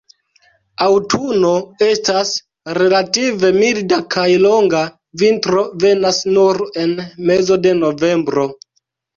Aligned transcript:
Aŭtuno 0.83 1.51
estas 1.87 2.31
relative 2.79 3.51
milda 3.59 4.01
kaj 4.15 4.25
longa, 4.47 4.81
vintro 5.25 5.67
venas 5.85 6.23
nur 6.39 6.65
en 6.87 6.99
mezo 7.31 7.63
de 7.69 7.77
novembro. 7.85 8.49